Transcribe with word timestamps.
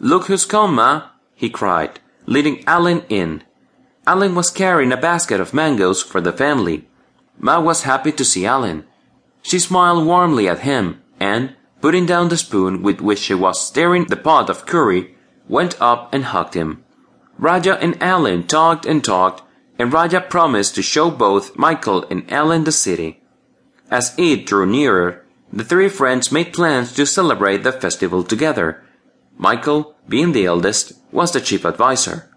Look 0.00 0.26
who's 0.26 0.44
come, 0.44 0.74
Ma, 0.74 1.08
he 1.34 1.48
cried, 1.48 2.00
leading 2.26 2.64
Allen 2.66 3.04
in. 3.08 3.42
Allen 4.06 4.34
was 4.34 4.50
carrying 4.50 4.92
a 4.92 4.96
basket 4.96 5.40
of 5.40 5.54
mangoes 5.54 6.02
for 6.02 6.20
the 6.20 6.32
family. 6.32 6.88
Ma 7.38 7.60
was 7.60 7.82
happy 7.82 8.12
to 8.12 8.24
see 8.24 8.44
Allen. 8.44 8.84
She 9.42 9.58
smiled 9.58 10.06
warmly 10.06 10.48
at 10.48 10.60
him, 10.60 11.02
and, 11.20 11.56
putting 11.80 12.06
down 12.06 12.28
the 12.28 12.36
spoon 12.36 12.82
with 12.82 13.00
which 13.00 13.18
she 13.18 13.34
was 13.34 13.66
stirring 13.66 14.06
the 14.06 14.16
pot 14.16 14.50
of 14.50 14.66
curry, 14.66 15.14
went 15.48 15.80
up 15.80 16.12
and 16.12 16.24
hugged 16.26 16.54
him. 16.54 16.84
Rajah 17.38 17.78
and 17.80 18.02
Allen 18.02 18.46
talked 18.46 18.86
and 18.86 19.02
talked, 19.02 19.42
and 19.78 19.92
Rajah 19.92 20.22
promised 20.22 20.74
to 20.74 20.82
show 20.82 21.10
both 21.10 21.56
Michael 21.56 22.06
and 22.10 22.30
Allen 22.32 22.64
the 22.64 22.72
city. 22.72 23.22
As 23.90 24.14
Eid 24.18 24.44
drew 24.44 24.66
nearer, 24.66 25.24
the 25.52 25.64
three 25.64 25.88
friends 25.88 26.32
made 26.32 26.52
plans 26.52 26.92
to 26.94 27.06
celebrate 27.06 27.62
the 27.62 27.72
festival 27.72 28.22
together. 28.22 28.83
Michael, 29.36 29.94
being 30.08 30.32
the 30.32 30.46
eldest, 30.46 30.92
was 31.10 31.32
the 31.32 31.40
chief 31.40 31.64
adviser. 31.64 32.30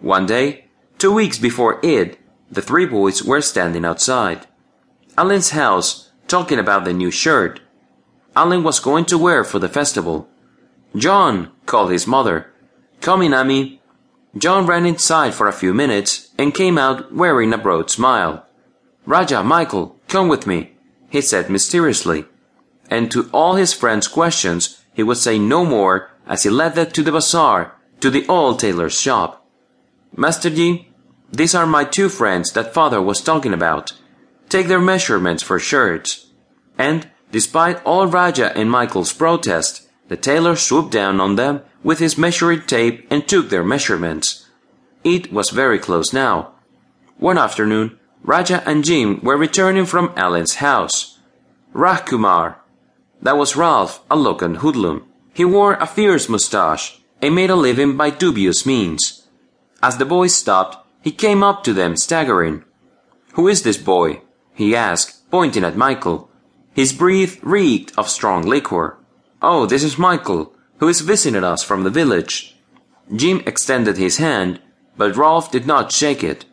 One 0.00 0.26
day, 0.26 0.66
two 0.98 1.12
weeks 1.12 1.38
before 1.38 1.84
Eid, 1.84 2.18
the 2.50 2.62
three 2.62 2.86
boys 2.86 3.22
were 3.22 3.40
standing 3.40 3.84
outside. 3.84 4.46
Allen's 5.16 5.50
house, 5.50 6.12
talking 6.28 6.58
about 6.58 6.84
the 6.84 6.92
new 6.92 7.10
shirt. 7.10 7.60
Allen 8.34 8.62
was 8.62 8.80
going 8.80 9.06
to 9.06 9.18
wear 9.18 9.44
for 9.44 9.58
the 9.58 9.68
festival. 9.68 10.28
John, 10.94 11.52
called 11.64 11.90
his 11.90 12.06
mother. 12.06 12.52
Come 13.00 13.22
in, 13.22 13.34
Amy. 13.34 13.80
John 14.36 14.66
ran 14.66 14.84
inside 14.84 15.34
for 15.34 15.48
a 15.48 15.52
few 15.52 15.72
minutes 15.72 16.30
and 16.36 16.54
came 16.54 16.76
out 16.76 17.14
wearing 17.14 17.52
a 17.52 17.58
broad 17.58 17.90
smile. 17.90 18.46
Raja, 19.06 19.42
Michael, 19.42 19.96
come 20.08 20.28
with 20.28 20.46
me, 20.46 20.72
he 21.08 21.20
said 21.20 21.48
mysteriously. 21.48 22.26
And 22.90 23.10
to 23.10 23.30
all 23.32 23.54
his 23.54 23.72
friends' 23.72 24.08
questions, 24.08 24.82
he 24.92 25.02
would 25.02 25.16
say 25.16 25.38
no 25.38 25.64
more 25.64 26.10
as 26.26 26.42
he 26.42 26.50
led 26.50 26.74
them 26.74 26.90
to 26.90 27.02
the 27.02 27.12
bazaar, 27.12 27.74
to 28.00 28.10
the 28.10 28.26
old 28.28 28.58
tailor's 28.58 29.00
shop. 29.00 29.46
Master 30.16 30.50
Ji, 30.50 30.90
these 31.32 31.54
are 31.54 31.66
my 31.66 31.84
two 31.84 32.08
friends 32.08 32.52
that 32.52 32.74
father 32.74 33.00
was 33.00 33.20
talking 33.20 33.52
about. 33.52 33.92
Take 34.48 34.68
their 34.68 34.80
measurements 34.80 35.42
for 35.42 35.58
shirts. 35.58 36.26
And, 36.78 37.10
despite 37.32 37.84
all 37.84 38.06
Rajah 38.06 38.56
and 38.56 38.70
Michael's 38.70 39.12
protest, 39.12 39.88
the 40.08 40.16
tailor 40.16 40.56
swooped 40.56 40.92
down 40.92 41.20
on 41.20 41.36
them 41.36 41.62
with 41.82 41.98
his 41.98 42.16
measuring 42.16 42.62
tape 42.62 43.06
and 43.10 43.26
took 43.26 43.48
their 43.48 43.64
measurements. 43.64 44.46
It 45.02 45.32
was 45.32 45.50
very 45.50 45.78
close 45.78 46.12
now. 46.12 46.52
One 47.18 47.38
afternoon, 47.38 47.98
Rajah 48.22 48.62
and 48.68 48.84
Jim 48.84 49.20
were 49.22 49.36
returning 49.36 49.86
from 49.86 50.12
Allen's 50.16 50.56
house. 50.56 51.18
Rajkumar. 51.74 52.56
That 53.22 53.36
was 53.36 53.56
Ralph, 53.56 54.02
a 54.10 54.16
local 54.16 54.56
hoodlum. 54.56 55.06
He 55.36 55.44
wore 55.44 55.74
a 55.74 55.86
fierce 55.86 56.30
moustache 56.30 56.98
and 57.20 57.34
made 57.34 57.50
a 57.50 57.56
living 57.56 57.94
by 57.94 58.08
dubious 58.08 58.64
means. 58.64 59.28
As 59.82 59.98
the 59.98 60.06
boys 60.06 60.34
stopped, 60.34 60.78
he 61.02 61.12
came 61.12 61.42
up 61.42 61.62
to 61.64 61.74
them 61.74 61.94
staggering. 61.94 62.64
Who 63.34 63.46
is 63.46 63.62
this 63.62 63.76
boy? 63.76 64.22
he 64.54 64.74
asked, 64.74 65.30
pointing 65.30 65.62
at 65.62 65.76
Michael. 65.76 66.30
His 66.72 66.94
breath 66.94 67.36
reeked 67.42 67.92
of 67.98 68.08
strong 68.08 68.46
liquor. 68.46 68.96
Oh, 69.42 69.66
this 69.66 69.84
is 69.84 69.98
Michael, 69.98 70.54
who 70.78 70.88
is 70.88 71.02
visiting 71.02 71.44
us 71.44 71.62
from 71.62 71.84
the 71.84 71.90
village. 71.90 72.56
Jim 73.14 73.42
extended 73.44 73.98
his 73.98 74.16
hand, 74.16 74.58
but 74.96 75.16
Rolf 75.16 75.52
did 75.52 75.66
not 75.66 75.92
shake 75.92 76.24
it. 76.24 76.46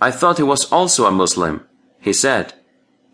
I 0.00 0.10
thought 0.10 0.38
he 0.38 0.42
was 0.42 0.64
also 0.72 1.06
a 1.06 1.12
Muslim, 1.12 1.64
he 2.00 2.12
said. 2.12 2.54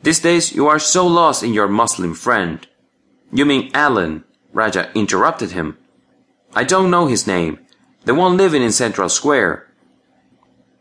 These 0.02 0.20
days 0.20 0.54
you 0.54 0.66
are 0.66 0.78
so 0.78 1.06
lost 1.06 1.42
in 1.42 1.52
your 1.52 1.68
Muslim 1.68 2.14
friend. 2.14 2.66
You 3.30 3.44
mean 3.44 3.70
Allen, 3.74 4.24
Rajah 4.52 4.90
interrupted 4.94 5.52
him. 5.52 5.78
I 6.54 6.64
don't 6.64 6.90
know 6.90 7.06
his 7.06 7.26
name. 7.26 7.58
The 8.04 8.14
one 8.14 8.36
living 8.36 8.62
in 8.62 8.72
Central 8.72 9.08
Square. 9.08 9.67